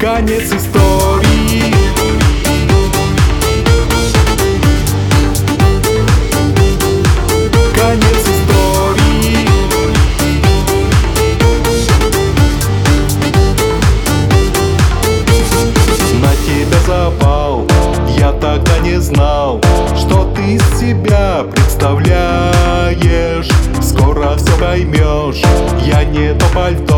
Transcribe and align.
Конец 0.00 0.50
истории. 0.50 1.74
Конец 7.74 8.22
истории. 8.24 9.46
На 16.22 16.34
тебя 16.46 16.78
запал 16.86 17.66
Я 18.16 18.32
тогда 18.32 18.78
не 18.78 18.98
знал 18.98 19.60
Что 19.94 20.32
ты 20.34 20.54
из 20.54 20.62
себя 20.80 21.44
представляешь. 21.52 23.50
Скоро 23.82 24.34
все 24.38 24.52
поймешь 24.58 25.42
Я 25.84 26.04
не 26.04 26.32
то 26.32 26.46
пальто 26.54 26.89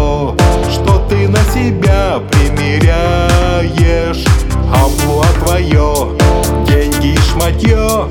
на 1.32 1.38
себя 1.50 2.22
примеряешь. 2.30 4.24
Амплуа 4.72 5.26
твое 5.44 6.08
Деньги 6.66 7.14
и 7.14 7.16
шматье 7.16 8.06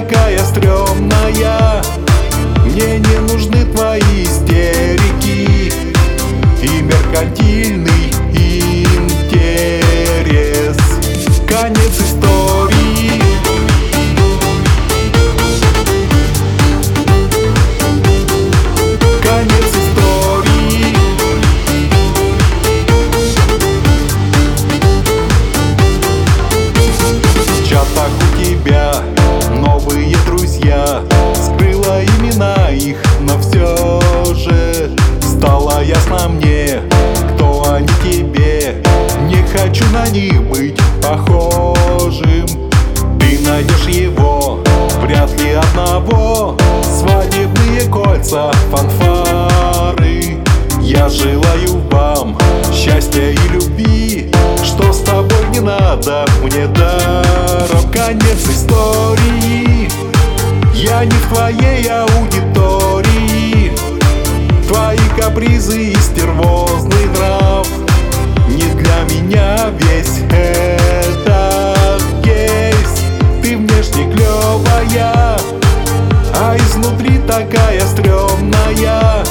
такая 0.00 0.38
стрёмная. 0.44 1.82
Мне 2.64 2.98
не 2.98 3.18
нужны 3.32 3.64
твои 3.72 4.24
истерики 4.24 5.72
И 6.62 6.82
меркантильный 6.82 7.85
Ясно 36.26 36.28
мне, 36.28 36.80
кто 37.34 37.72
они 37.72 37.86
тебе? 38.02 38.82
Не 39.28 39.46
хочу 39.46 39.84
на 39.92 40.08
них 40.08 40.42
быть 40.48 40.76
похожим. 41.00 42.46
Ты 43.20 43.38
найдешь 43.46 43.86
его, 43.86 44.58
вряд 45.00 45.30
ли 45.40 45.52
одного. 45.52 46.56
Свадебные 46.82 47.88
кольца, 47.90 48.50
фанфары. 48.70 50.38
Я 50.80 51.08
желаю 51.08 51.80
вам 51.90 52.36
счастья 52.74 53.30
и 53.30 53.48
любви. 53.52 54.32
Что 54.64 54.92
с 54.92 55.02
тобой 55.02 55.46
не 55.52 55.60
надо 55.60 56.26
мне 56.42 56.66
даром 56.66 57.88
Конец 57.92 58.48
истории. 58.48 59.88
Я 60.74 61.04
не 61.04 61.12
в 61.12 61.28
твоей 61.32 61.88
аудитории 61.88 62.35
капризы 65.36 65.92
и 65.92 65.94
стервозный 65.96 67.04
нрав 67.14 67.68
Не 68.48 68.64
для 68.72 69.02
меня 69.10 69.70
весь 69.80 70.20
этот 70.30 72.02
кейс. 72.24 73.02
Ты 73.42 73.58
внешне 73.58 74.10
клевая 74.14 75.38
А 76.34 76.56
изнутри 76.56 77.18
такая 77.26 77.86
стрёмная. 77.86 79.24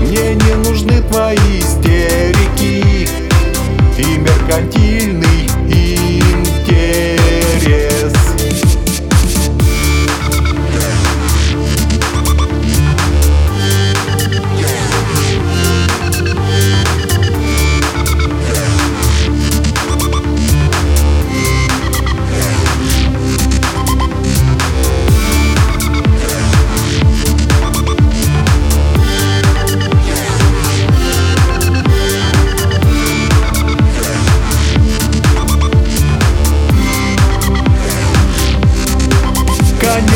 Мне 0.00 0.34
не 0.34 0.54
нужны 0.68 1.00
твои 1.02 1.60
истерики 1.60 1.89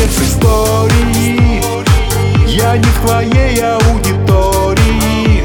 Конец 0.05 0.21
истории. 0.21 1.61
Я 2.47 2.77
не 2.77 2.83
в 2.83 3.01
твоей 3.01 3.59
аудитории. 3.59 5.43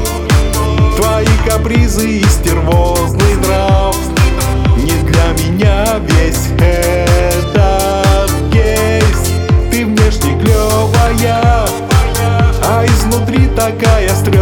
Твои 0.95 1.25
капризы 1.47 2.19
и 2.19 2.23
стервозный 2.25 3.37
нрав. 3.37 3.97
Не 4.77 5.01
для 5.09 5.33
меня 5.43 5.99
весь 6.01 6.49
этот 6.59 8.31
кейс. 8.51 9.31
Ты 9.71 9.85
внешне 9.85 10.39
клевая 10.39 11.65
А 12.63 12.85
изнутри 12.85 13.47
такая 13.55 14.09
стрёмная 14.09 14.40